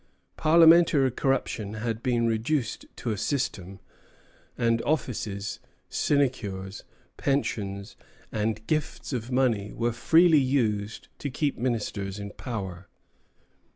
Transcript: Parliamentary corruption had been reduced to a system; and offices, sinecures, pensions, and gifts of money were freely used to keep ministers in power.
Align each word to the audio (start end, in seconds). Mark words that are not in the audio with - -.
Parliamentary 0.35 1.11
corruption 1.11 1.75
had 1.75 2.01
been 2.01 2.25
reduced 2.25 2.87
to 2.95 3.11
a 3.11 3.17
system; 3.19 3.79
and 4.57 4.81
offices, 4.81 5.59
sinecures, 5.89 6.83
pensions, 7.17 7.95
and 8.31 8.65
gifts 8.65 9.13
of 9.13 9.31
money 9.31 9.71
were 9.73 9.93
freely 9.93 10.39
used 10.41 11.07
to 11.19 11.29
keep 11.29 11.55
ministers 11.55 12.17
in 12.17 12.31
power. 12.31 12.87